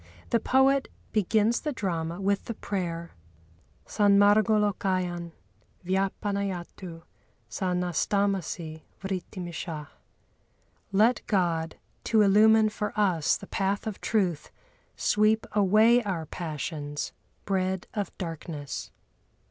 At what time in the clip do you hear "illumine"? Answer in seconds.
12.23-12.69